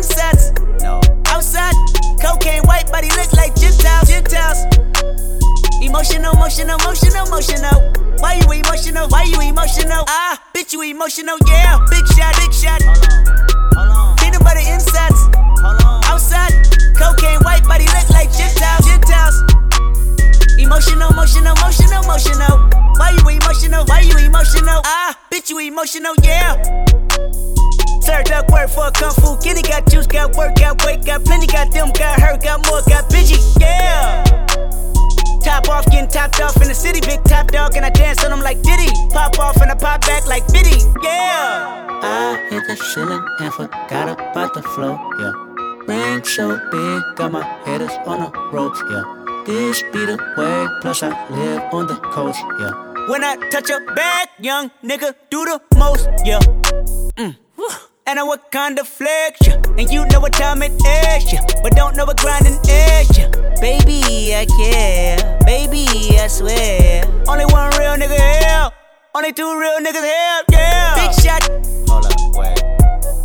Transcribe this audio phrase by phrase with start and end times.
[0.00, 0.48] Insects.
[0.80, 0.98] No.
[1.26, 1.76] Outside,
[2.22, 4.08] cocaine white, but he look like Gentiles.
[4.08, 4.64] Gentiles.
[5.84, 7.92] Emotional, emotional, emotional, emotional.
[8.16, 9.08] Why you emotional?
[9.08, 10.02] Why you emotional?
[10.08, 11.76] Ah, bitch, you emotional, yeah.
[11.90, 12.80] Big shot, big shot.
[12.80, 13.28] Hold on,
[13.76, 14.16] hold on.
[14.16, 14.64] Peanut butter.
[15.60, 16.00] Hold on.
[16.08, 16.48] Outside,
[16.96, 18.88] cocaine white, but he look like Gentiles.
[18.88, 19.36] Gentiles.
[20.56, 22.56] Emotional, emotional, emotional, emotional.
[22.96, 23.84] Why you emotional?
[23.84, 24.80] Why you emotional?
[24.80, 26.56] Ah, bitch, you emotional, yeah.
[28.00, 29.62] Served up work for kung fu kitty.
[29.62, 31.46] Got juice, got work, got weight, got plenty.
[31.46, 34.24] Got them, got hurt, got more, got bitchy, yeah.
[35.42, 37.00] Top off, getting topped off in the city.
[37.00, 38.90] Big top dog, and I dance on them like Diddy.
[39.10, 41.86] Pop off and I pop back like Biddy, yeah.
[42.02, 45.32] I hit the ceiling and forgot about the flow, yeah.
[45.86, 49.04] Ring so big, got my headers on the ropes, yeah.
[49.46, 53.08] This be the way, plus I live on the coast, yeah.
[53.08, 56.38] When I touch a bag, young nigga do the most, yeah.
[57.16, 57.36] Mm.
[58.10, 59.62] And I what kind of flex, yeah.
[59.78, 61.46] And you know what time it is, yeah.
[61.62, 63.30] But don't know what grinding is, yeah.
[63.60, 65.38] Baby, I care.
[65.46, 65.86] Baby,
[66.18, 67.06] I swear.
[67.28, 68.68] Only one real nigga here.
[69.14, 70.94] Only two real niggas here, yeah.
[70.98, 71.46] Big shot.
[71.86, 72.58] Hold up, wait.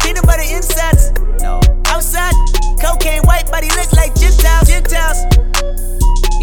[0.01, 1.13] Peanut butter insides.
[1.41, 1.59] No.
[1.87, 2.35] Outside,
[2.79, 5.25] cocaine white body look like Gentiles, Gentiles.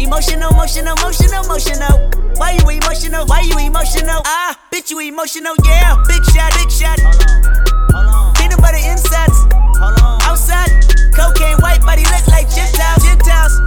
[0.03, 2.11] Emotional, emotional, emotional, emotional.
[2.35, 3.25] Why you emotional?
[3.25, 4.21] Why you emotional?
[4.25, 5.95] Ah, bitch, you emotional, yeah.
[6.09, 7.22] Big shot, big shot.
[8.63, 9.47] Peanut butter insides.
[10.23, 10.71] Outside,
[11.13, 13.59] cocaine white body look like Gentiles, Gentiles.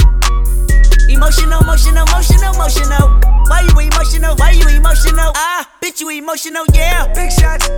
[1.08, 3.20] Emotional, emotional, emotional, emotional.
[3.48, 4.34] Why you emotional?
[4.36, 5.33] Why you emotional?
[5.36, 7.12] Ah, bitch, you emotional, yeah.
[7.14, 7.69] Big shots.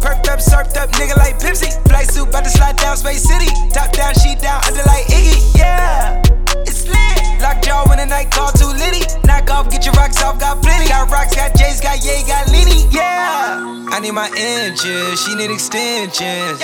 [0.00, 1.72] Perked up, surfed up, nigga like Pepsi.
[1.88, 3.46] Flight suit, bout to slide down Space City.
[3.72, 5.56] Top down, sheet down, under like Iggy.
[5.56, 6.22] Yeah,
[6.62, 7.42] it's lit.
[7.42, 9.02] Lockjaw when the night call too litty.
[9.26, 10.88] Knock off, get your rocks off, got plenty.
[10.88, 12.86] Got rocks, got J's, got Ye, got Lenny.
[12.90, 16.60] Yeah, I need my inches, she need extensions.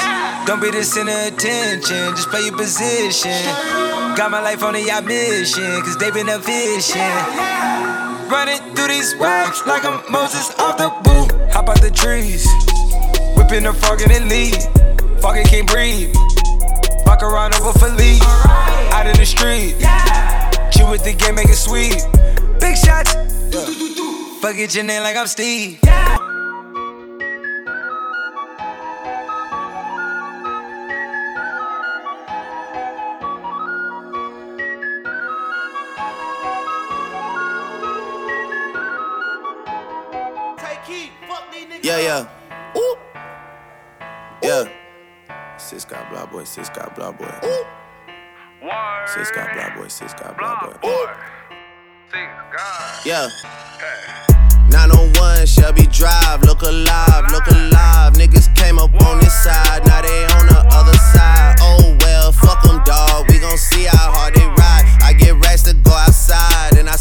[0.46, 3.42] Don't be the center of attention, just play your position.
[4.16, 7.00] Got my life on a yacht mission, cause they been a vision.
[8.30, 11.32] Running through these rocks like I'm Moses off the boot.
[11.52, 12.46] Hop out the trees,
[13.36, 15.20] whipping the frog in the lead.
[15.20, 16.14] Fucking can't breathe.
[17.04, 18.22] Fuck around over for leave.
[19.00, 19.76] Out in the street,
[20.70, 22.04] chill with the game, make it sweet.
[22.60, 23.14] Big shots,
[24.42, 25.78] fuck it your name like I'm Steve.
[41.82, 42.28] Yeah, yeah.
[42.76, 42.96] Ooh.
[44.42, 44.68] Yeah.
[45.56, 47.32] Sis got blah boy, sis got blah boy.
[47.46, 47.79] Ooh.
[49.06, 50.88] Sis got blah boy, sis got blah boy.
[50.88, 51.08] Ooh.
[53.04, 53.28] Yeah.
[54.70, 58.14] 901 Shelby Drive, look alive, look alive.
[58.14, 61.56] Niggas came up on this side, now they on the other side.
[61.60, 63.28] Oh well, fuck them, dawg.
[63.28, 64.86] We gon' see how hard they ride.
[65.02, 66.96] I get racks to go outside, and I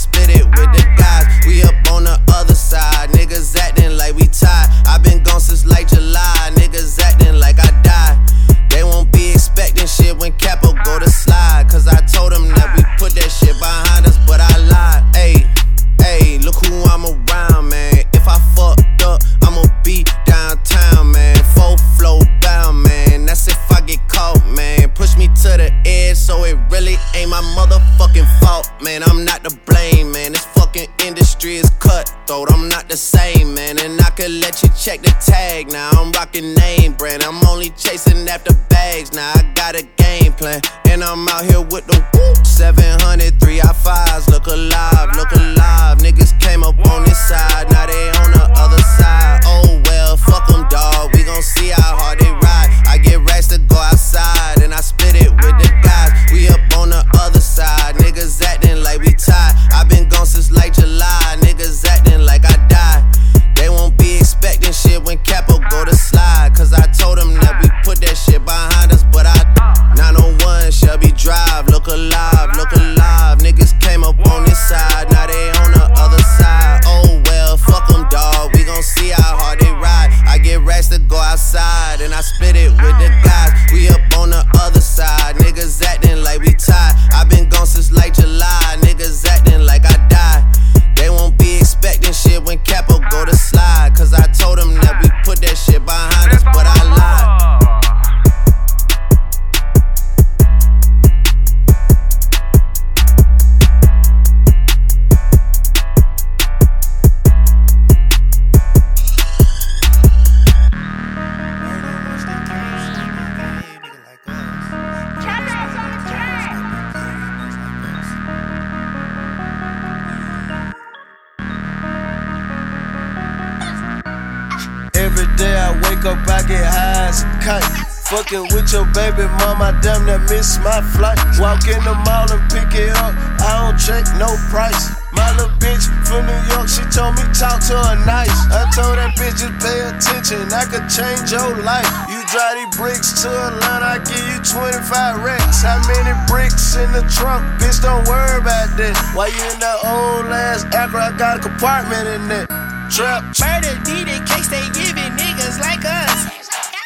[136.70, 138.30] she told me talk to her nice.
[138.54, 141.90] I told that bitch just pay attention, I could change your life.
[142.06, 145.66] You drive these bricks to a line, I give you 25 racks.
[145.66, 147.42] How many bricks in the trunk?
[147.58, 148.94] Bitch, don't worry about that.
[149.18, 151.10] Why you in that old ass Acura?
[151.10, 152.46] I got a compartment in that.
[152.94, 153.34] Trap.
[153.42, 156.30] Murder, deed in case they giving niggas like us.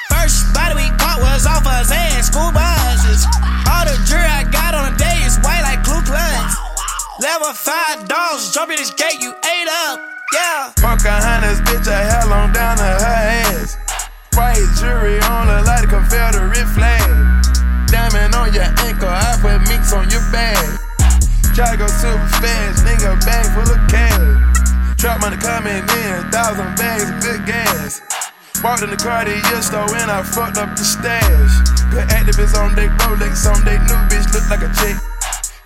[0.08, 3.28] First body we caught was off us and school buses.
[3.68, 6.63] All the jury I got on a day is white like Ku Klux.
[7.22, 10.02] Level five dogs, jump in this gate, you ate up.
[10.34, 10.74] Yeah.
[10.82, 13.78] Hundred, bitch, a hell on down to her ass.
[14.34, 17.06] White jury on her like a Confederate flag.
[17.94, 20.58] Diamond on your ankle, I put minks on your bag.
[21.54, 24.98] Try to go super fast, nigga, bag full of cash.
[24.98, 28.02] Trap money coming in, thousand bags of good gas.
[28.66, 31.54] Walked in the Cartier store and I fucked up the stash.
[31.94, 34.98] Put activists on they Rolex on they new bitch look like a chick.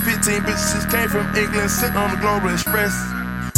[0.07, 2.95] 15 bitches came from England, sitting on the Global Express.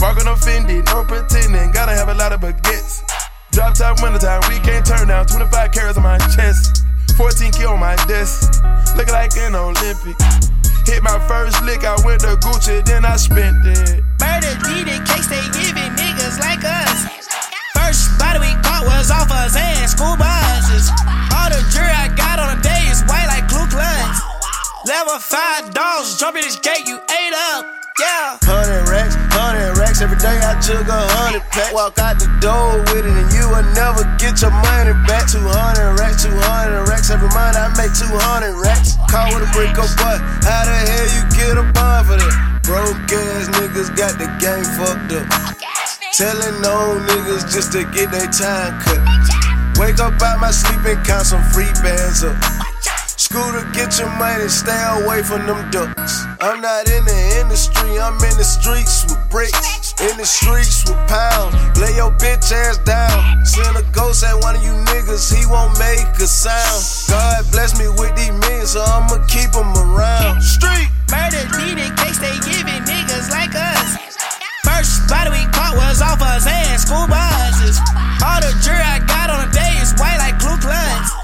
[0.02, 3.06] Walking on Fendi, no pretending, gotta have a lot of baguettes.
[3.54, 5.28] Drop top winter time, we can't turn down.
[5.28, 6.82] 25 carats on my chest,
[7.18, 8.66] 14 kill on my desk.
[8.98, 10.18] Looking like an Olympic.
[10.90, 14.02] Hit my first lick, I went to Gucci, then I spent it.
[14.18, 17.14] Murder, deed in case they giving niggas like us.
[17.78, 20.90] First body we caught was off us and school buses.
[21.30, 24.19] All the jury I got on a day is white like Ku Klux.
[24.88, 27.68] Level five dogs, jump in this gate, you ate up.
[28.00, 28.40] Yeah.
[28.48, 30.00] Hundred racks, hundred racks.
[30.00, 31.76] Every day I took a hundred pack.
[31.76, 35.28] Walk out the door with it, and you will never get your money back.
[35.28, 37.12] Two hundred racks, two hundred racks.
[37.12, 38.96] Every month I make two hundred racks.
[39.12, 42.64] Call with a brick up, but how the hell you get a bond for that?
[42.64, 45.28] Broke ass niggas got the game fucked up.
[46.16, 49.04] Telling no niggas just to get their time cut.
[49.76, 52.40] Wake up out my sleep and count some free bands up.
[53.20, 56.24] Scooter, get your money, stay away from them ducks.
[56.40, 59.92] I'm not in the industry, I'm in the streets with bricks.
[60.00, 61.52] In the streets with pounds.
[61.84, 63.44] Lay your bitch ass down.
[63.44, 66.80] Send a ghost at one of you niggas, he won't make a sound.
[67.12, 70.40] God bless me with these men, so I'ma keep them around.
[70.40, 70.88] Street!
[71.12, 74.00] Murder, deed in case they giving niggas like us.
[74.64, 77.84] First body we caught was off us and school buses.
[78.24, 81.19] All the jury I got on a day is white like Ku Klux.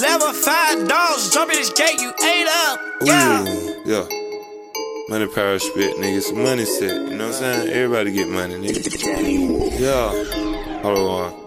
[0.00, 2.80] Level five dogs, jump in this gate, you ate up.
[3.02, 3.44] Yeah.
[3.46, 4.06] Ooh, yeah.
[5.08, 6.22] Money power spit, nigga.
[6.22, 7.10] Some money set.
[7.10, 7.68] You know what I'm saying?
[7.68, 9.78] Everybody get money, nigga.
[9.78, 10.12] Yeah.
[10.82, 11.42] Hold on.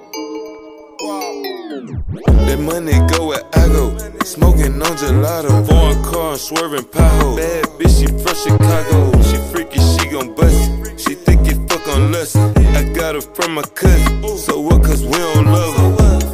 [2.45, 3.97] That money go where I go.
[4.23, 5.67] Smoking on gelato.
[5.67, 7.37] Foreign car, swerving pothole.
[7.37, 9.21] Bad bitch, she from Chicago.
[9.23, 10.99] She freaky, she gon' bust it.
[10.99, 12.35] She think it fuck on lust.
[12.37, 14.37] I got her from my cousin.
[14.37, 16.24] So what, cause we don't love her.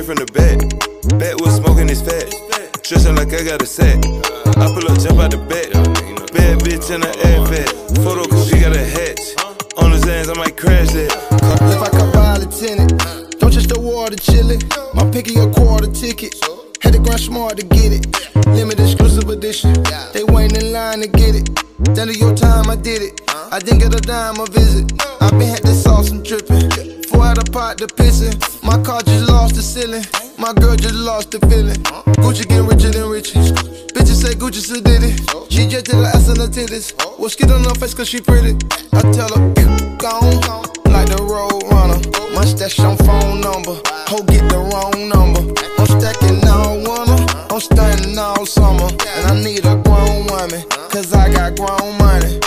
[0.00, 0.58] From the back.
[1.20, 2.32] Back was smoking his fat.
[2.82, 4.00] Dressing like I got a sack.
[4.56, 5.70] I pull up, jump out the back.
[6.32, 7.68] Bad bitch in the airbag.
[8.02, 9.20] Photo, cause she got a hatch.
[9.76, 11.12] On his hands, I might crash that.
[11.68, 14.64] If I could buy a tenant, don't just the water chillin'.
[14.94, 16.34] My picky a quarter ticket.
[16.80, 18.08] Had to grind smart to get it.
[18.48, 19.74] Limited exclusive edition.
[20.14, 21.54] They waiting in line to get it.
[21.94, 23.29] Down to your time, I did it.
[23.52, 24.92] I didn't get a dime a visit.
[25.20, 26.70] I been had this sauce and drippin'.
[27.08, 28.38] Four out of pot to pissin'.
[28.62, 30.04] My car just lost the ceiling.
[30.38, 31.82] My girl just lost the feeling.
[32.22, 33.50] Gucci getting richer than riches.
[33.90, 35.18] Bitches say Gucci still did it.
[35.50, 36.94] She just did her ass on her titties.
[37.18, 38.54] Was skid on her face cause she pretty.
[38.92, 39.42] I tell her,
[39.98, 40.38] gone.
[40.86, 41.98] Like the road runner.
[42.32, 43.82] My stash on phone number.
[44.10, 45.42] Ho, get the wrong number.
[45.76, 46.49] I'm stacking.
[47.50, 48.86] I'm stunting all summer.
[48.86, 50.62] And I need a grown woman.
[50.88, 52.38] Cause I got grown money.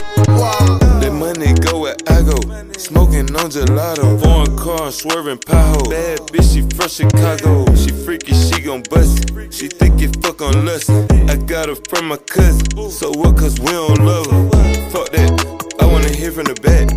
[1.01, 2.39] That money go where I go.
[2.77, 4.21] Smoking on gelato.
[4.23, 5.89] Foreign car, swerving pothole.
[5.89, 7.65] Bad bitch, she from Chicago.
[7.75, 9.53] She freaky, she gon' bust it.
[9.53, 10.89] She think it fuck on lust.
[10.89, 12.89] I got her from my cousin.
[12.89, 14.89] So what, cause we don't love her.
[14.89, 15.75] Fuck that.
[15.81, 16.87] I wanna hear from the back.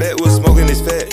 [0.00, 1.08] Back was smoking his fat.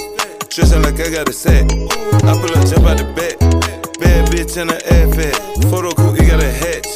[0.49, 1.71] Dressing like I got a sack.
[1.71, 3.80] I pull up, jump out the back.
[4.01, 5.69] Bad bitch in the airbag.
[5.69, 6.87] Photo cool, you got a hatch.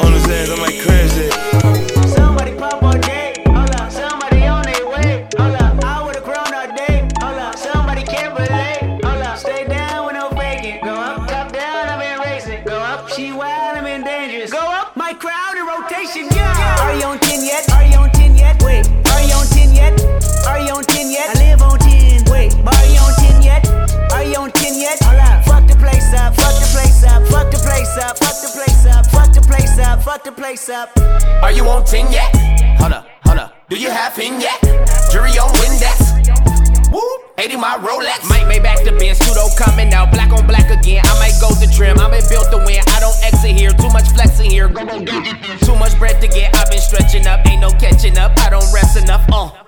[0.00, 2.14] On his hands, I might crash that.
[2.16, 2.98] Somebody pop all
[30.56, 32.34] Are you on 10 yet?
[32.80, 33.68] Hold up, hold up.
[33.68, 34.58] Do you have him yet?
[35.12, 36.90] Jury on Windex.
[36.90, 37.02] Woo.
[37.36, 38.26] 80 my Rolex.
[38.30, 39.18] Mike may back the bench.
[39.18, 40.10] Pseudo coming out.
[40.12, 41.02] Black on black again.
[41.04, 42.00] I might go the trim.
[42.00, 42.80] i been built to win.
[42.88, 43.70] I don't exit here.
[43.70, 44.68] Too much flexing here.
[44.68, 46.56] Too much bread to get.
[46.56, 47.46] I've been stretching up.
[47.46, 48.32] Ain't no catching up.
[48.38, 49.28] I don't rest enough.
[49.30, 49.65] Uh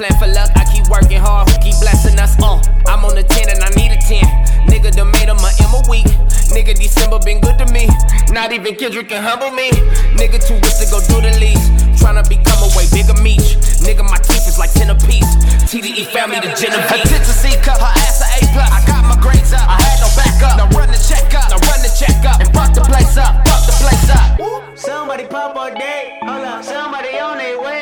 [0.00, 2.38] plan for luck, I keep working hard, who keep blessing us?
[2.40, 4.24] Uh, I'm on the 10 and I need a 10.
[4.68, 6.06] Nigga done made him a M a week.
[6.50, 7.88] Nigga, December been good to me.
[8.32, 9.70] Not even Kendrick can humble me.
[10.18, 11.70] Nigga, too rich to go do the least.
[12.00, 13.44] Tryna become a way bigger meat.
[13.84, 15.28] Nigga, my teeth is like 10 apiece.
[15.70, 16.90] TDE family, the Genevieve.
[16.90, 18.70] Her tits a C cup, her ass a A plus.
[18.70, 20.58] I got my grades up, I had no backup.
[20.58, 22.40] Now run the check up, now run the check up.
[22.42, 24.28] And fuck the place up, fuck the place up.
[24.76, 26.64] Somebody pop all day, hold up.
[26.64, 27.79] Somebody on their way,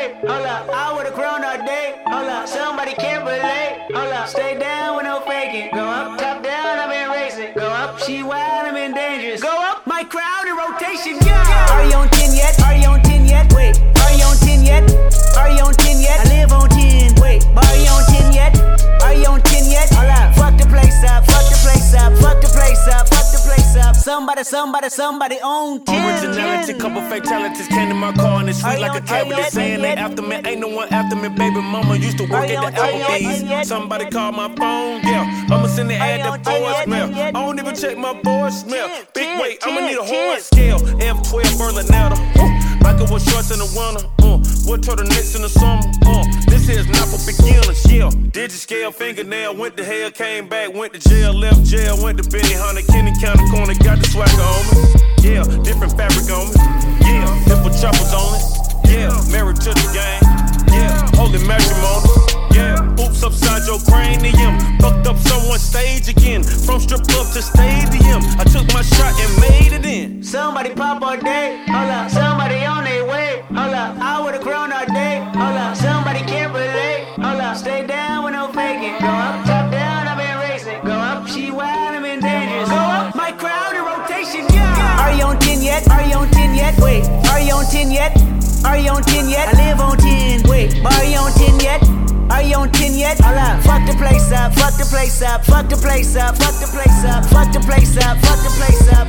[4.29, 5.71] Stay down with no faking.
[5.73, 6.19] Go up,
[24.69, 26.27] Somebody, somebody, on 10.
[26.27, 29.47] Originality, couple fatalities came to my car and it's sweet like a cabinet.
[29.51, 31.31] Saying they after me, ain't no one after me.
[31.31, 33.67] Baby mama used to work at the Applebee's.
[33.67, 35.47] Somebody called my phone, yeah.
[35.49, 37.17] I'ma send the ad to voicemail.
[37.17, 38.91] I don't even check my voicemail.
[39.15, 40.81] Big weight, I'ma need a horn scale.
[40.81, 42.58] F12 Berlinetta.
[42.89, 44.01] Michael was shorts in the winter.
[44.25, 45.85] Uh, what turtlenecks in the summer?
[46.09, 48.09] Uh, this here's not for beginners, yeah.
[48.33, 52.25] Digit scale, fingernail, went to hell, came back, went to jail, left jail, went to
[52.31, 54.89] Benny Hunter, Kenny County Corner, got the swagger on me.
[55.21, 56.57] Yeah, different fabric on me.
[57.05, 58.45] Yeah, nipple choppers on it.
[58.89, 60.25] Yeah, married to the game.
[60.73, 62.38] Yeah, holy matrimony.
[62.59, 64.59] Yeah, oops upside your cranium.
[64.83, 66.43] Fucked up someone's stage again.
[66.43, 68.21] From strip club to stadium.
[68.43, 70.25] I took my shot and made it in.
[70.25, 72.11] Somebody pop all day, hold up.
[72.11, 73.95] Somebody on their way, hold up.
[74.01, 75.77] I would've grown all day, hold up.
[75.77, 77.57] Somebody can't relate, hold up.
[77.57, 78.99] Stay down when no faking.
[78.99, 80.81] Go up, top down, I've been racing.
[80.85, 82.69] Go up, she wild, I'm in dangerous.
[82.69, 85.03] Go up, my crowd in rotation, yeah.
[85.03, 85.89] Are you on 10 yet?
[85.91, 86.75] Are you on 10 yet?
[86.81, 88.13] Wait, are you on 10 yet?
[88.65, 89.55] Are you on 10 yet?
[89.55, 90.43] I live on 10.
[90.51, 91.38] Wait, are you on 10 yet?
[92.31, 93.19] Are you on 10 yet?
[93.21, 93.63] Hold up.
[93.63, 97.05] Fuck the place up, fuck the place up, fuck the place up, fuck the place
[97.05, 99.09] up, fuck the place up, fuck the place up.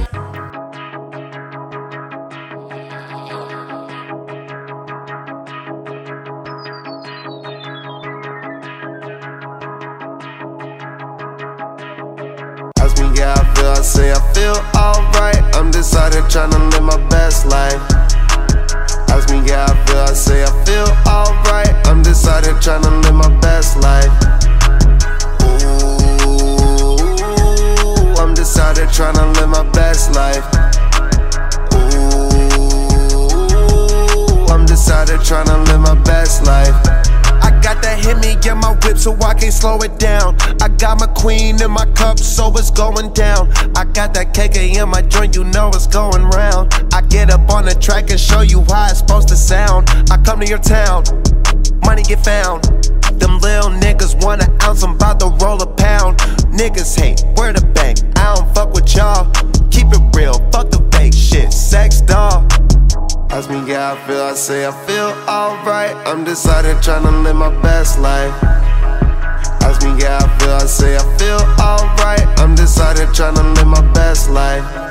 [12.80, 15.44] Ask me how I feel, I say I feel alright.
[15.56, 17.89] I'm here trying to live my best life.
[22.30, 24.12] Out here trying to live my best life.
[26.24, 26.96] Ooh,
[28.22, 30.46] I'm just out trying to live my best life.
[31.74, 31.78] Ooh,
[34.54, 36.76] I'm just out trying to live my best life.
[37.42, 40.38] I got that hit me in my whip so I can't slow it down.
[40.62, 43.52] I got my queen in my cup so it's going down.
[43.76, 46.74] I got that KK in my joint, you know it's going round.
[46.94, 49.90] I get up on the track and show you how it's supposed to sound.
[50.12, 51.04] I come to your town,
[51.90, 52.64] money get found.
[53.20, 56.20] Them little niggas want an ounce, I'm about to roll a pound.
[56.54, 57.98] Niggas hate, where the bank?
[58.16, 59.26] I don't fuck with y'all.
[59.72, 62.46] Keep it real, fuck the fake shit, sex doll.
[63.32, 65.96] Ask me how I feel, I say I feel alright.
[66.06, 66.24] I'm
[66.84, 68.36] trying to live my best life.
[69.66, 72.28] Ask me how I feel, I say I feel alright.
[72.40, 72.56] I'm
[73.16, 74.89] trying to live my best life.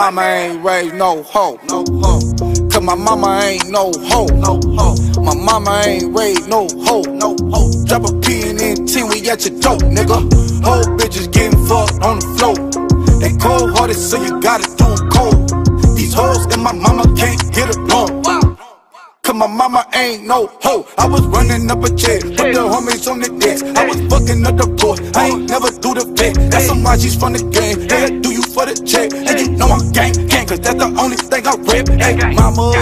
[0.00, 2.20] Mama ain't raised no hoe, no hoe.
[2.70, 4.96] Cause my mama ain't no hoe, no hoe.
[5.20, 7.70] My mama ain't raised no hoe, no hoe.
[7.84, 10.18] Drop a P and 10, we at your dope, nigga.
[10.64, 12.56] Whole bitches getting fucked on the floor.
[13.20, 15.36] They cold hearted, so you gotta do 'em cold.
[15.98, 18.22] These hoes and my mama can't get along.
[19.22, 20.86] Cause my mama ain't no hoe.
[20.96, 23.66] I was running up a check, put the homies on the desk.
[23.76, 24.96] I was fucking up the boy.
[25.14, 26.50] I ain't never do the vet.
[26.50, 27.78] That's some why she's from the game.
[27.88, 29.12] Hey, do you for the check?
[32.00, 32.72] Hey, mama,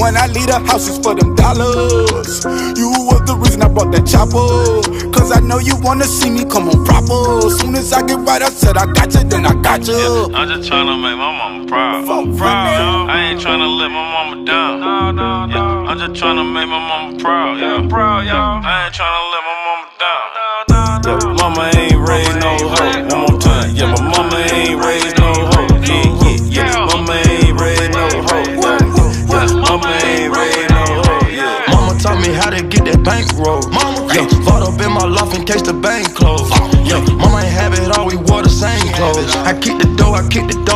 [0.00, 2.44] when I leave the house, it's for them dollars.
[2.78, 4.82] You was the reason I brought that chopper.
[5.12, 7.48] Cause I know you wanna see me come on proper.
[7.50, 10.28] Soon as I get right, I said I got you, then I got you.
[10.34, 12.06] I'm just tryna make my mama proud.
[12.36, 13.10] proud.
[13.10, 14.80] I ain't tryna let my mama down.
[14.80, 15.54] No, no, no.
[15.54, 17.58] Yeah, I'm just tryna make my mama proud.
[17.60, 18.60] Yeah, proud, y'all.
[18.64, 20.24] I ain't tryna let my mama down.
[21.04, 21.73] Yeah, mama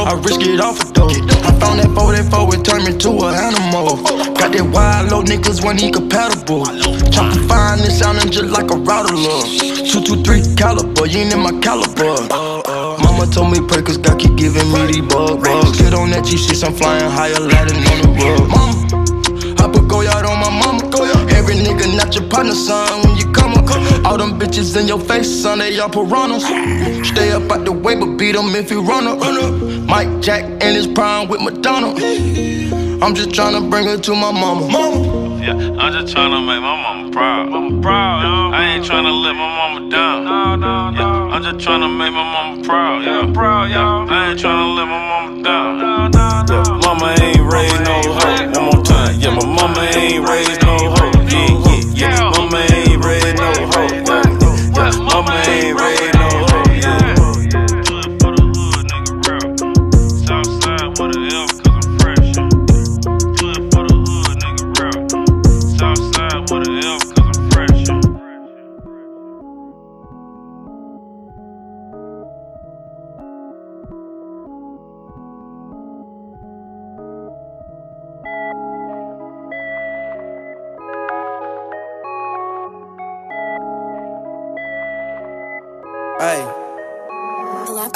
[0.08, 1.12] I risk it off a door.
[1.12, 4.00] I found that 44, it turned me to an animal.
[4.32, 6.64] Got that wild low niggas when he compatible.
[7.12, 9.44] Chop the fine and sounding just like a love.
[9.84, 12.24] 223 caliber, you ain't in my caliber.
[13.04, 15.76] Mama told me pray cause God keep giving me these bug bugs.
[15.76, 18.48] Get on that G6, I'm flying higher, landing on the rug.
[18.48, 20.88] Mama, I put go out on my mama.
[21.36, 23.68] Every nigga not your partner, son, when you come up.
[24.08, 26.48] All them bitches in your face, son, they all piranhas.
[27.06, 29.20] Stay up out the way, but beat them if you run up.
[29.88, 31.94] Mike Jack in his prime with Madonna.
[33.02, 34.68] I'm just tryna bring her to my mama.
[34.68, 35.38] Mama.
[35.42, 37.48] Yeah, I'm just tryna make my mama proud.
[37.48, 38.56] Mama proud, yo.
[38.56, 40.24] I ain't tryna let my mama down.
[40.24, 40.98] No, no, no.
[40.98, 43.02] Yeah, I'm just tryna make my mama proud.
[43.02, 44.06] Yeah, proud, yo.
[44.14, 45.78] I ain't tryna let my mama down.
[45.78, 46.54] No, no, no.
[46.54, 48.60] Yeah, mama ain't raised no hoe.
[48.60, 49.20] One more time.
[49.20, 50.97] Yeah, my mama ain't raised no hoe.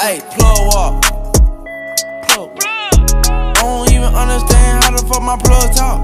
[0.03, 1.03] Hey, plug up.
[2.27, 2.51] Plug.
[2.59, 6.03] I don't even understand how the fuck my plug talk.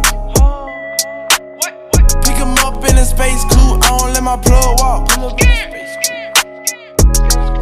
[2.22, 5.08] Pick him up in a space coupe, I don't let my plug walk.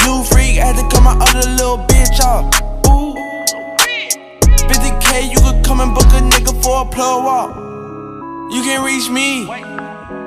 [0.05, 2.45] New freak had to cut my other little bitch off.
[2.93, 3.17] Ooh.
[4.69, 7.57] 50k, you could come and book a nigga for a plug walk.
[8.53, 9.47] You can reach me.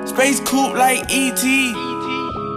[0.06, 1.44] Space coupe like ET.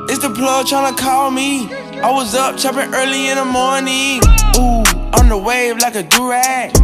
[0.10, 1.83] It's the plug tryna call me.
[2.04, 4.20] I was up chopping early in the morning.
[4.60, 4.84] Ooh,
[5.16, 6.76] on the wave like a durag.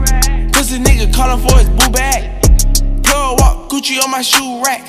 [0.54, 2.42] Pussy nigga calling for his boo bag.
[3.04, 4.88] Plug walk Gucci on my shoe rack.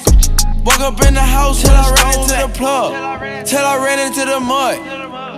[0.65, 2.93] Woke up in the house till I ran into the plug.
[3.45, 4.79] Till I ran into the mud.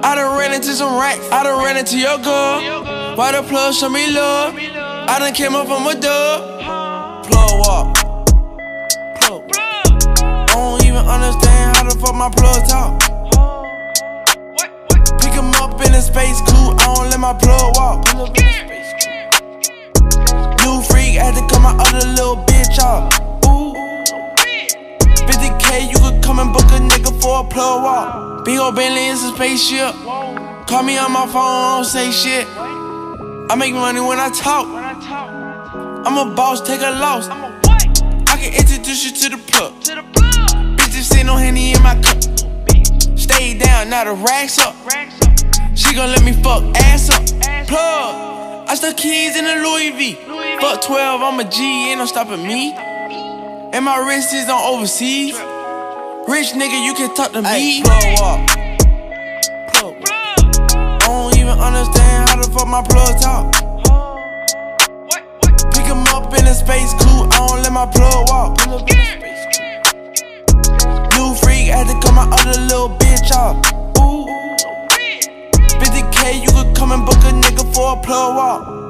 [0.05, 1.27] I done ran into some racks.
[1.33, 3.17] I done ran into your girl.
[3.17, 4.55] Why the plug show me love?
[4.59, 7.25] I done came up from a dub.
[7.25, 7.97] Plug walk.
[9.23, 9.51] Plug.
[9.57, 13.12] I don't even understand how the fuck my plug talk.
[15.93, 18.07] In a space coupe, I don't let my plug walk.
[20.65, 23.13] New freak I had to cut my other little bitch off.
[23.45, 23.77] Ooh.
[25.29, 28.43] 50k, you could come and book a nigga for a plug walk.
[28.47, 29.95] Big ol' Bentley is a spaceship.
[30.67, 32.47] Call me on my phone, I don't say shit.
[32.49, 34.67] I make money when I talk.
[36.07, 37.29] I'm a boss, take a loss.
[37.29, 39.75] I can introduce you to the plug.
[40.79, 42.23] Bitches sitting on Henny in my cup.
[43.19, 44.75] Stay down, now the racks up.
[45.83, 47.27] She gon' let me fuck ass up.
[47.67, 48.69] Plug.
[48.69, 50.15] I stuck keys in the Louis V.
[50.61, 52.73] Fuck 12, I'm a G, ain't no stopping me.
[52.73, 55.35] And my wrist is on overseas.
[56.29, 57.83] Rich nigga, you can talk to me.
[57.83, 58.39] Plug up.
[59.75, 59.95] Plug.
[60.07, 63.53] I don't even understand how the fuck my plug talk.
[65.75, 68.57] Pick him up in a space coupe, I don't let my plug walk.
[71.19, 73.59] New freak had to cut my other little bitch off.
[73.99, 74.52] Ooh.
[76.33, 78.82] 50k, you could come and book a nigga for a plug walk.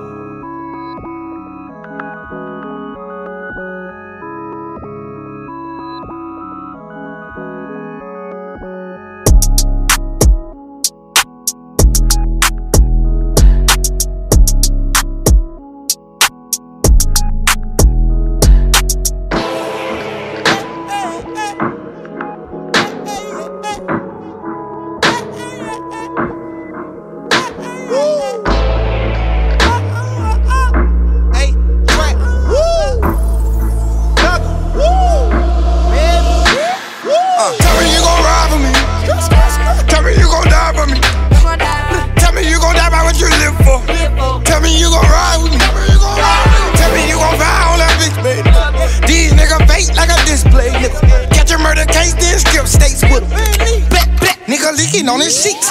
[55.02, 55.68] Leaking on his sheets.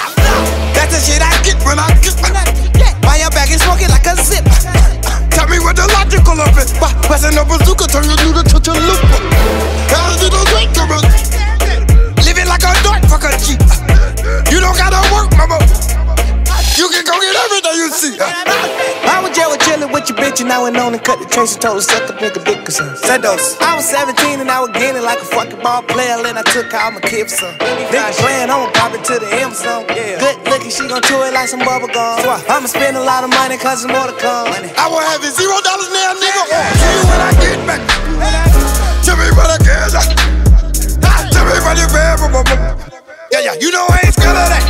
[0.76, 2.16] That's the shit I get when I get.
[3.02, 4.44] Buy your bag and smoke it like a zip.
[5.32, 6.70] Tell me what the logical of it.
[6.80, 8.76] Why, Passing a bazooka, turn noodle to chalupa.
[8.82, 9.01] Hell
[20.52, 22.76] I went on and cut the trace and told her suck a nigga dick or
[22.76, 23.00] something.
[23.00, 23.56] Sandos.
[23.64, 26.20] I was 17 and I was getting like a fucking ball player.
[26.20, 27.00] And I took out my
[27.32, 27.56] some.
[27.88, 29.88] Nigga playing, I'ma pop it to the M song.
[29.96, 30.20] Yeah.
[30.20, 32.20] Good looking, she gon' chew it like some bubble gum.
[32.52, 34.52] I'ma spend a lot of money cause there's more to come.
[34.52, 36.44] I will have it zero dollars now, nigga.
[36.44, 37.82] See you when I get back.
[39.08, 39.96] Tell me what I cares.
[39.96, 42.20] Tell me what you bad.
[43.32, 44.64] Yeah, yeah, you know I ain't scared of that.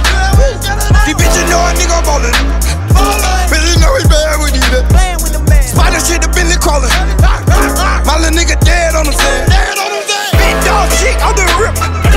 [1.10, 3.31] These bitches know a nigga ballin'.
[5.82, 6.94] Spider shit, the Billy crawling.
[8.06, 9.50] My little nigga dead on the sand.
[10.38, 12.11] Big dog shit on the rip.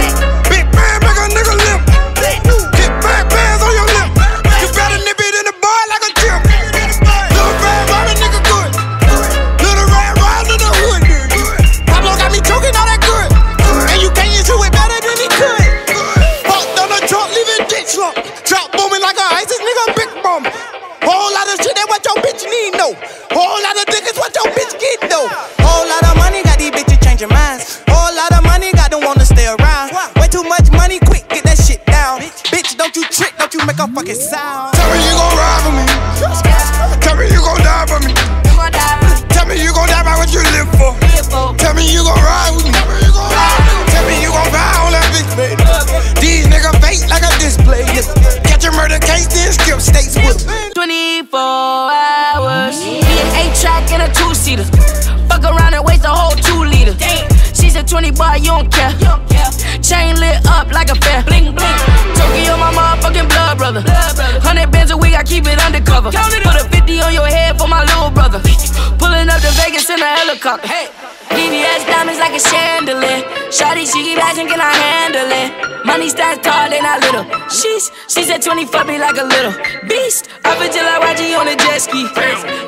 [70.61, 70.69] A helicopter.
[70.69, 71.15] Hey.
[71.35, 73.23] VVS diamonds like a chandelier.
[73.51, 75.85] Shawty, she keep asking, can I handle it?
[75.85, 77.25] Money stands tall, they not little.
[77.49, 79.55] She's, she said 20 fuck me like a little
[79.89, 80.31] beast.
[80.45, 82.07] Up until I YG on a jet ski.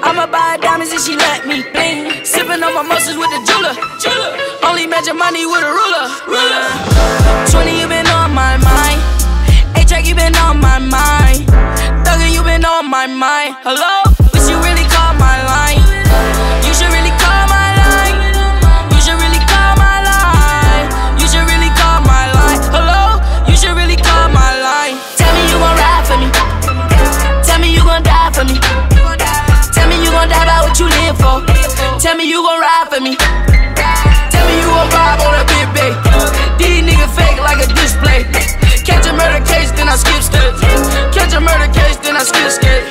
[0.03, 1.62] I'ma buy diamonds if she let me.
[2.25, 3.75] Sipping on my muscles with the jeweler.
[4.03, 4.35] jeweler.
[4.66, 6.07] Only measure money with a ruler.
[39.96, 40.61] I skip steps.
[41.16, 42.86] Catch a murder case, then I skip steps.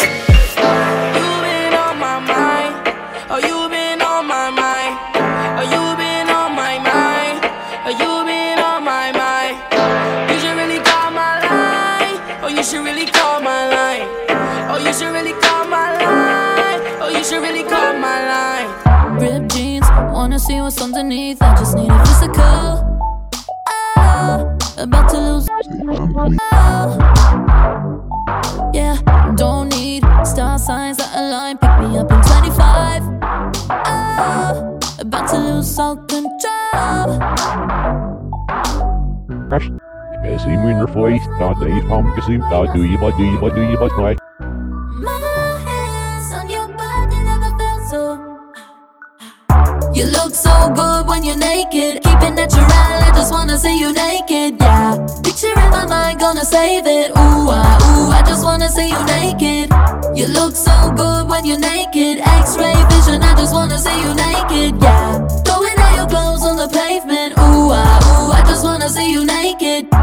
[43.70, 44.16] Je wat, maar.
[46.42, 48.18] on your body never felt so.
[49.94, 52.02] You look so good when you're naked.
[52.04, 54.98] Keep it natural, I just wanna see you naked, yeah.
[55.24, 57.12] Picture in my mind, gonna save it.
[57.12, 59.70] Ooh, ah, ooh, I just wanna see you naked.
[60.16, 62.20] You look so good when you're naked.
[62.20, 65.28] X-ray vision, I just wanna see you naked, yeah.
[65.46, 67.34] Throwing all your clothes on the pavement.
[67.38, 69.95] Ooh, ah, ooh, I just wanna see you naked.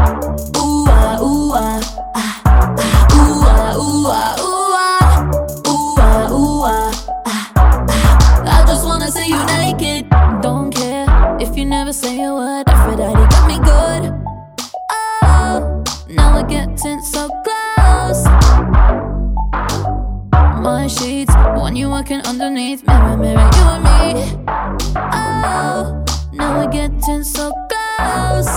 [22.09, 22.85] You walking underneath.
[22.87, 24.43] Mirror, mirror, you and me.
[24.95, 27.51] Oh, now we're getting so
[27.97, 28.47] close.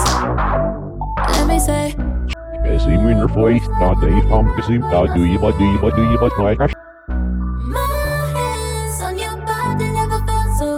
[1.31, 1.95] Let me say.
[2.65, 5.95] Gesim in your voice, dat de pam gesim, dat doe je wat, doe je wat,
[5.95, 6.75] doe je wat, maar.
[9.03, 10.71] on your body never felt so.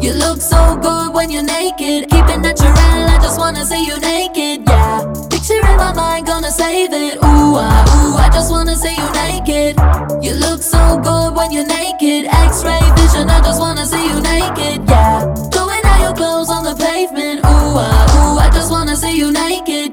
[0.00, 2.08] You look so good when you're naked.
[2.10, 5.33] Keep it natural, I just wanna see you naked, yeah.
[5.46, 7.16] Picture in my mind, gonna save it.
[7.16, 9.76] Ooh, ah, ooh, I just wanna see you naked.
[10.24, 12.24] You look so good when you're naked.
[12.32, 15.34] X-ray vision, I just wanna see you naked, yeah.
[15.52, 17.40] Throwing out your clothes on the pavement.
[17.40, 19.92] Ooh, ah, ooh, I just wanna see you naked.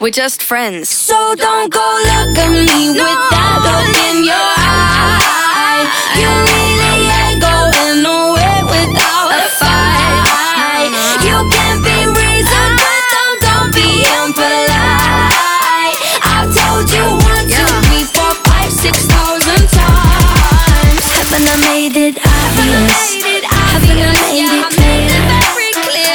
[0.00, 0.88] We're just friends.
[0.88, 5.84] So don't go look at me with that look in your eye.
[6.16, 10.88] You really ain't going nowhere without a fight.
[11.20, 16.00] You can't be reasoned with them, don't be impolite.
[16.32, 21.04] I've told you one, two, three, four, five, six thousand times.
[21.12, 23.20] Haven't I made it obvious?
[23.52, 25.12] Haven't I made it clear?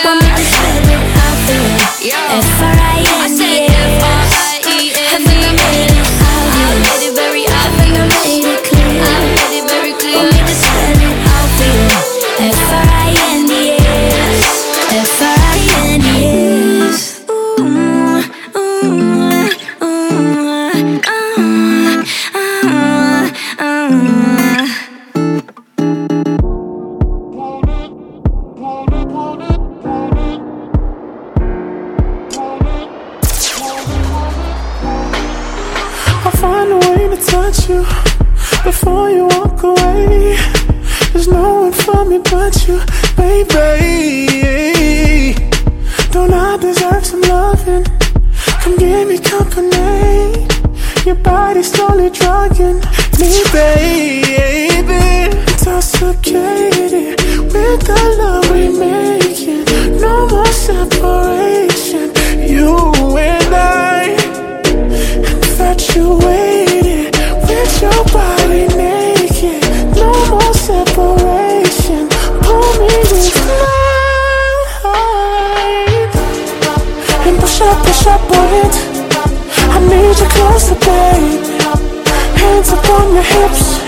[0.09, 1.61] Want me to spell it out for
[2.01, 2.17] you?
[2.33, 2.84] F R I
[51.35, 52.79] body's slowly drugging
[53.19, 55.03] me, baby.
[55.51, 57.19] Intoxicated
[57.53, 59.65] with the love we making.
[59.99, 62.07] No more separation.
[62.55, 62.77] You
[63.17, 64.15] and I
[65.33, 66.44] infatuated
[80.33, 81.43] Closer, babe.
[82.41, 83.79] Hands up on your hips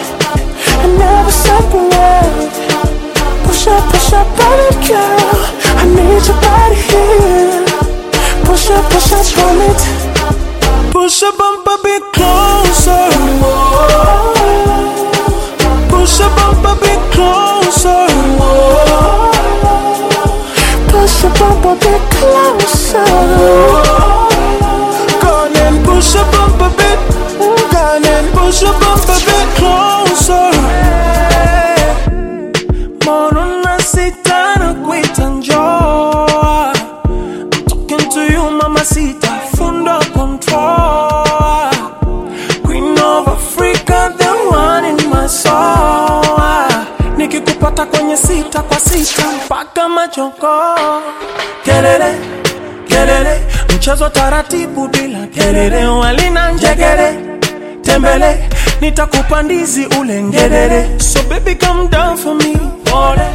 [0.84, 2.54] and never separate.
[3.46, 5.38] Push up, push up on it, girl.
[5.80, 7.66] I need your body here.
[8.46, 9.82] Push up, push up on it.
[10.92, 13.10] Push a bump a bit closer.
[15.90, 18.08] Push a bump a bit closer.
[20.90, 23.06] Push a bump a bit closer.
[23.38, 24.27] Go
[28.60, 30.52] push bump a bit closer.
[32.96, 36.28] Mbona nasita na kuita njoo
[37.68, 41.72] Talking to you mama sita fundo control.
[42.66, 46.24] Queen of Africa the one in my soul.
[47.18, 50.76] Nikikupata kwenye sita kwa sita mpaka machoko
[51.64, 52.16] Kelele
[52.88, 53.42] kelele
[53.76, 57.37] mchezo taratibu bila kelele walina njegere
[57.88, 58.50] tembele
[58.82, 62.54] nitakupa ndizi ule ngedere so baby come down for me
[62.86, 63.28] pole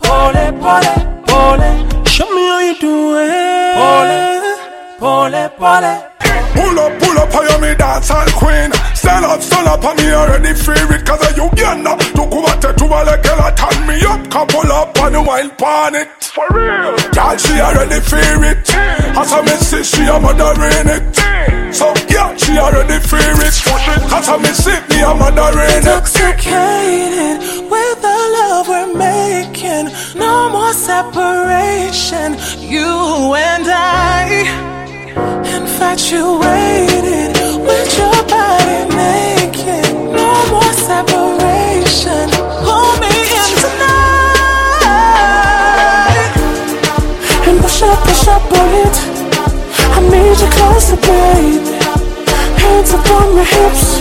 [0.00, 0.92] pole pole
[1.26, 1.70] pole
[2.06, 4.40] show me how you do it pole
[4.98, 5.96] pole pole
[6.54, 8.70] Pull up, pull up, I am a dancehall queen.
[8.94, 11.06] Stand up, stand up, and me already free it.
[11.06, 15.14] Cause I Uganda, to come at to a girl, turn me up, couple up, and
[15.14, 16.08] the wine pan it.
[16.22, 16.96] For real.
[17.14, 18.68] Girl, she already fear it.
[19.16, 21.49] As I miss it, she a mothering it.
[21.72, 23.54] So, yeah, she already fear it.
[24.12, 25.76] As I miss it, me mothering it.
[25.78, 27.38] Intoxicated
[27.70, 29.86] with the love we're making.
[30.18, 34.44] No more separation, you and I.
[35.56, 39.94] Infatuated with your body naked.
[39.94, 42.49] No more separation.
[50.96, 51.60] Closer.
[52.62, 54.00] Hands up on your hips.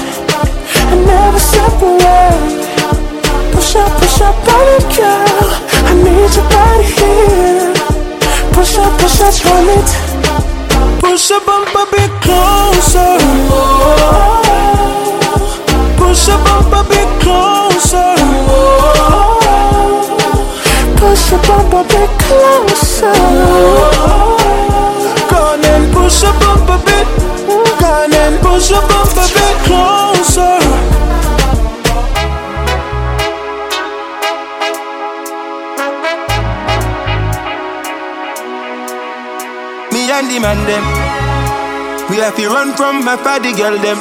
[0.92, 2.62] And never separate.
[3.54, 4.36] Push up, push up
[4.76, 5.50] it, girl.
[5.90, 7.74] I need your body here.
[8.54, 9.90] Push up, push up on it.
[11.00, 13.18] Push a bump a bit closer.
[15.98, 18.16] Push a bump a bit closer.
[20.98, 23.39] Push a bump a bit closer.
[42.38, 43.98] We have run from my fatty girl them.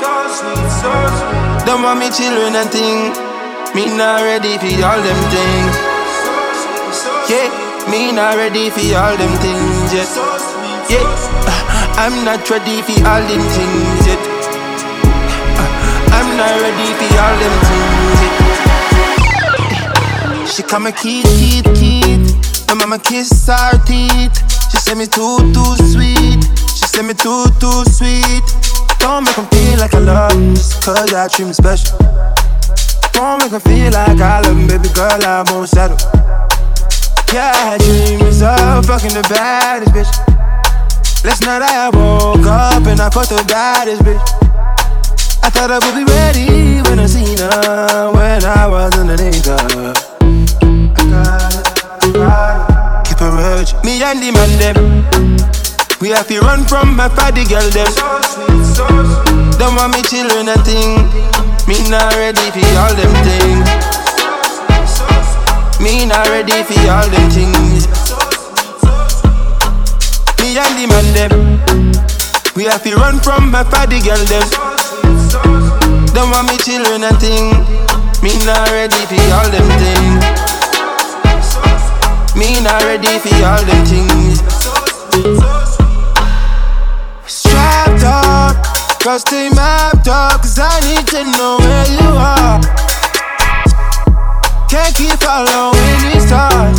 [1.64, 3.09] Don't want me children and thing.
[3.75, 5.75] Me not ready for all them things.
[7.25, 7.49] Yeah,
[7.88, 10.12] me not ready for all them things yet.
[10.93, 11.09] Yeah,
[11.97, 14.21] I'm not ready for all them things yet.
[16.12, 18.21] I'm not ready for all them things
[20.37, 20.49] yet.
[20.49, 22.21] She come and keep, keep, keep.
[22.69, 24.37] My mama kiss her teeth.
[24.71, 26.67] She say me too, too sweet.
[26.99, 28.43] Say me too, too sweet.
[28.99, 30.35] Don't make 'em feel like I love
[30.83, 31.97] cause I treat 'em special.
[33.13, 35.97] Don't make 'em feel like I love 'em, baby girl, I won't settle.
[37.33, 40.11] Yeah, I dream of fucking the baddest bitch.
[41.23, 44.27] Last night I woke up and I fucked the baddest bitch.
[45.45, 49.95] I thought I would be ready when I seen her when I was underneath her.
[50.99, 53.09] I got it, I got it.
[53.09, 53.73] Keep her urge.
[53.85, 55.67] Me and the man them.
[56.01, 57.91] We have to run from my fatty girl them.
[59.59, 60.95] Don't want me children and thing.
[61.67, 63.67] Me not ready for all them things.
[65.83, 67.90] Me not ready for all them things.
[70.38, 71.35] Me and the man them.
[72.55, 74.46] We have to run from my fatty girl them.
[76.15, 77.51] Don't want me children and thing.
[78.23, 80.23] Me not ready for all them things.
[82.38, 85.77] Me not ready for all them things.
[89.09, 92.61] Cause they mapped up, cause I need to know where you are.
[94.69, 96.79] Can't keep following these stars.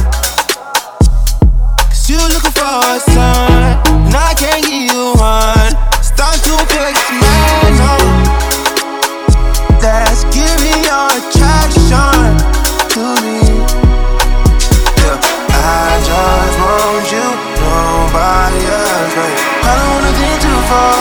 [1.89, 5.73] Cause you looking for a sign, and I can't give you one.
[6.03, 8.23] Start to fix my zone.
[9.81, 12.29] That's giving your attraction
[12.93, 13.41] to me.
[15.01, 15.17] Yeah,
[15.49, 19.48] I just want you, nobody else, babe.
[19.69, 20.97] I don't wanna think too far.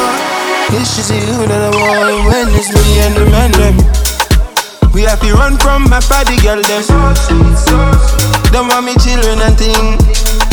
[0.76, 3.80] It's just you that I want when it's me and the man them.
[4.92, 6.84] We have to run from my body girl them.
[8.52, 9.96] Don't want me children and thing.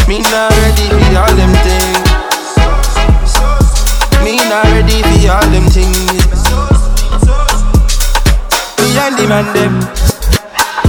[0.07, 2.07] Me not ready for all them things.
[4.23, 6.31] Me not ready for all them things.
[8.79, 9.75] Me and the man them.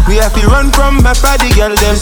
[0.06, 1.98] We have to run from my body girl them.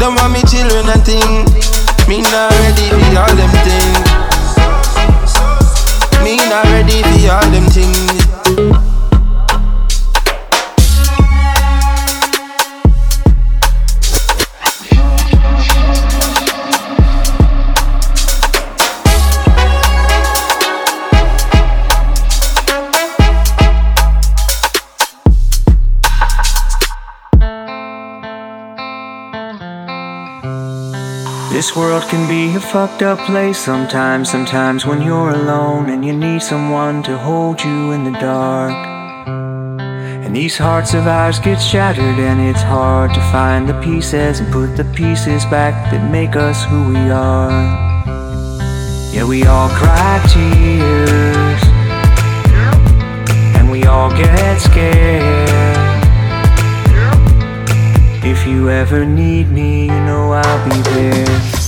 [0.00, 1.69] Don't want me children and thing.
[2.08, 4.20] Me not ready for all them things.
[6.22, 8.89] Me not ready for all them things.
[32.00, 34.30] World can be a fucked up place sometimes.
[34.30, 38.72] Sometimes when you're alone and you need someone to hold you in the dark.
[40.24, 44.52] And these hearts of ours get shattered, and it's hard to find the pieces and
[44.52, 47.50] put the pieces back that make us who we are.
[49.12, 51.62] Yeah, we all cry tears.
[53.56, 55.48] And we all get scared.
[58.24, 61.59] If you ever need me, you know I'll be there.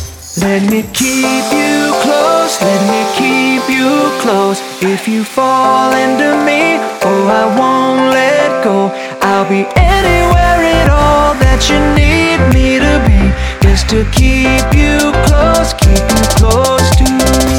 [0.43, 4.59] Let me keep you close, let me keep you close.
[4.83, 8.91] If you fall into me, oh, I won't let go.
[9.23, 13.23] I'll be anywhere at all that you need me to be.
[13.65, 17.05] Just to keep you close, keep you close to
[17.47, 17.52] me.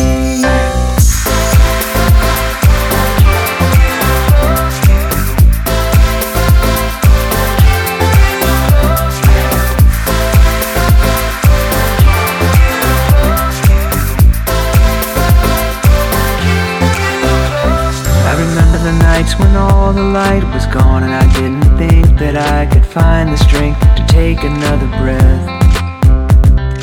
[22.94, 25.50] Find the strength to take another breath.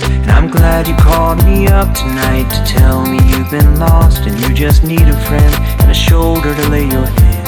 [0.03, 4.37] And I'm glad you called me up tonight to tell me you've been lost And
[4.41, 7.47] you just need a friend and a shoulder to lay your head.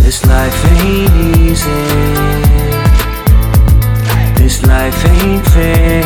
[0.00, 1.84] This life ain't easy.
[4.40, 6.02] This life ain't fair.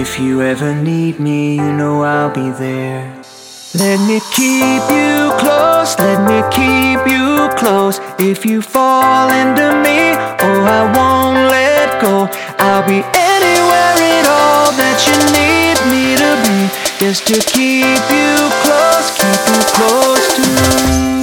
[0.00, 3.22] If you ever need me, you know I'll be there.
[3.74, 7.23] Let me keep you close, let me keep you
[7.56, 8.00] close.
[8.18, 9.98] If you fall into me,
[10.46, 12.28] oh, I won't let go.
[12.58, 16.58] I'll be anywhere at all that you need me to be.
[17.04, 20.42] Just to keep you close, keep you close to
[21.08, 21.13] me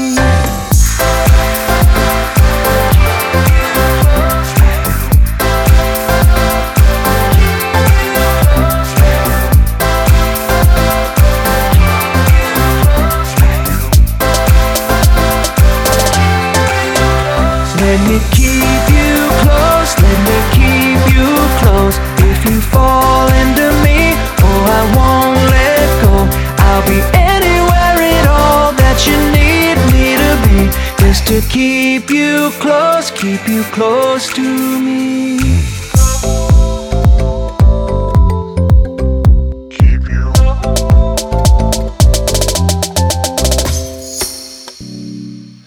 [28.91, 30.59] that you need me to be.
[31.05, 35.37] Just to keep you close, keep you close to me.
[39.69, 40.33] Keep you.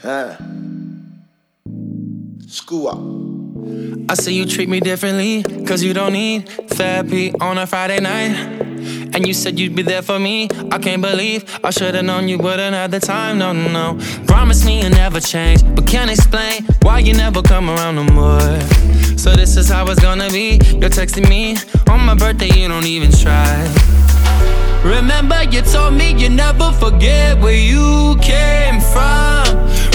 [0.02, 0.36] Huh.
[2.46, 4.10] School up.
[4.10, 8.63] I see you treat me differently, cause you don't need therapy on a Friday night.
[9.14, 10.48] And you said you'd be there for me.
[10.72, 13.38] I can't believe I should've known you wouldn't have the time.
[13.38, 13.98] No, no, no.
[14.26, 18.60] Promise me you'll never change, but can't explain why you never come around no more.
[19.16, 20.58] So this is how it's gonna be.
[20.80, 21.56] You're texting me
[21.88, 23.54] on my birthday, you don't even try.
[24.84, 29.44] Remember, you told me you never forget where you came from.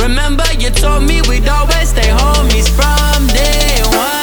[0.01, 4.18] Remember, you told me we'd always stay homies from day one.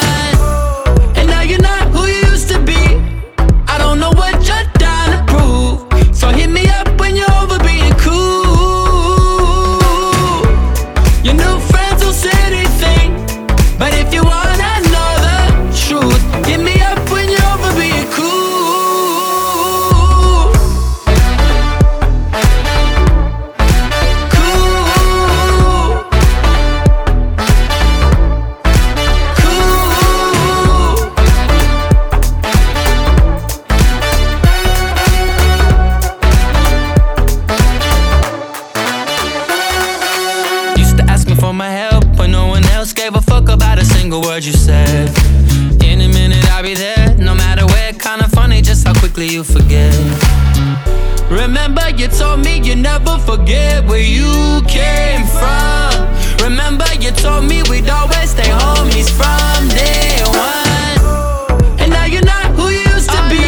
[57.27, 61.79] Remember, told me we'd always stay homies from day one.
[61.79, 63.43] And now you're not who you used to oh, be.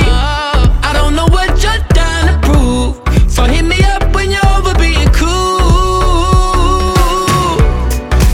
[0.84, 3.00] I don't know what you're trying to prove.
[3.32, 5.30] So hit me up when you're over being cool.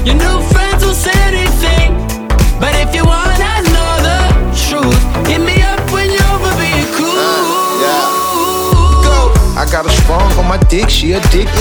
[0.06, 1.94] Your new friends will say anything.
[2.60, 4.20] But if you wanna know the
[4.66, 7.46] truth, hit me up when you're over being cool.
[7.84, 8.06] Yeah,
[9.06, 9.18] go.
[9.62, 11.55] I got a sprung on my dick, she addicted.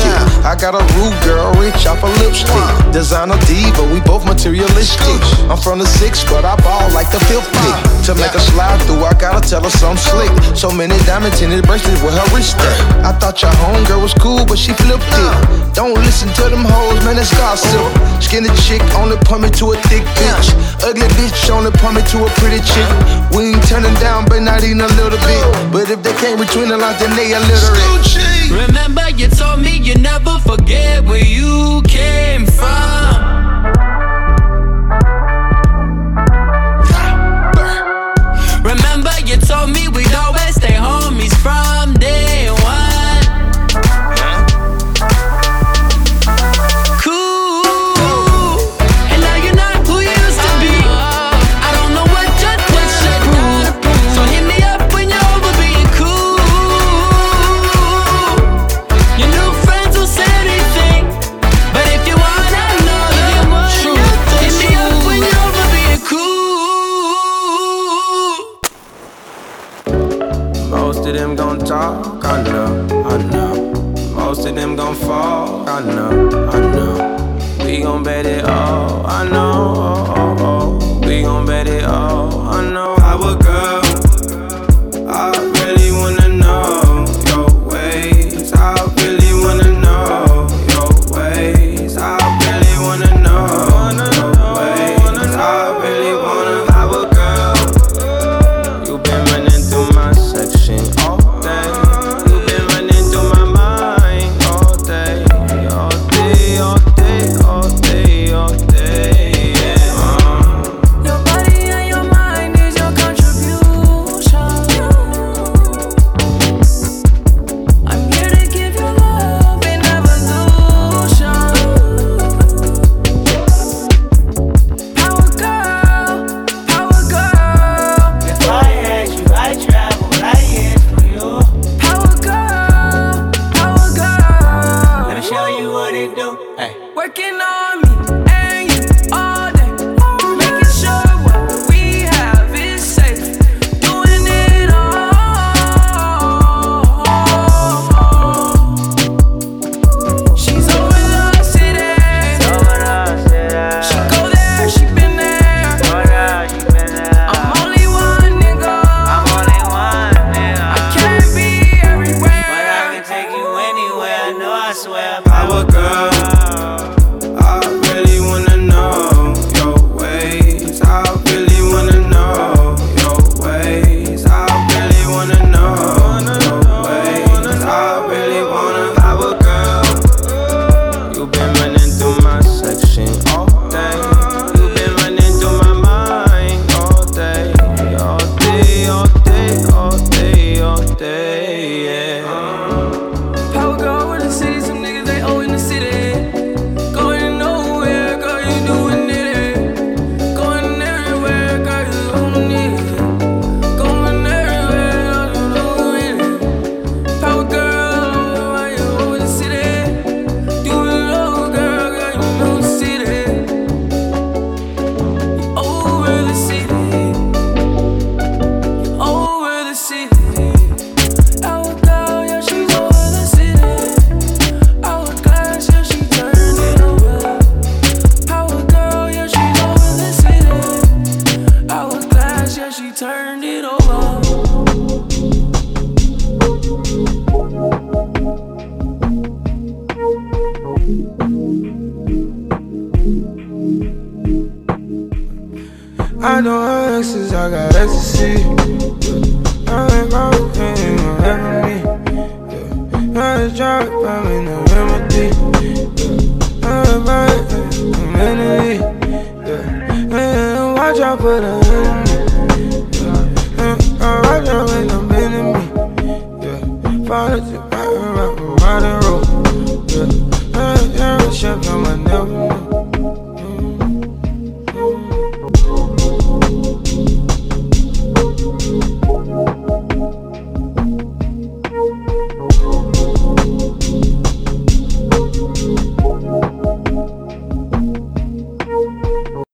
[0.44, 2.92] I got a rude girl, rich off a lipstick.
[2.92, 5.16] Designer diva, we both materialistic.
[5.48, 7.76] I'm from the six, but I ball like the fifth pick.
[8.04, 10.28] To make a slide through, I gotta tell her some slick.
[10.52, 12.60] So many diamonds in his bracelets with her wrist.
[13.00, 15.32] I thought your homegirl was cool, but she flipped it.
[15.72, 17.88] Don't listen to them hoes, man, that's gossip.
[18.20, 20.52] Skinny chick only put me to a thick bitch.
[20.84, 22.88] Ugly bitch only put me to a pretty chick.
[23.32, 25.44] We ain't turning down, but not even a little bit.
[25.72, 28.33] But if they came between the lines, then they illiterate.
[28.54, 33.03] Remember, you told me you never forget where you came from.